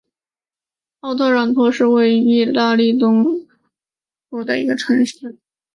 [1.01, 3.47] 奥特朗托是位于义大利东南部
[4.31, 5.37] 普利亚大区莱切省的一个城市。